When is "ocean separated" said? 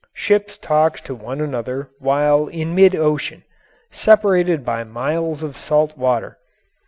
2.95-4.65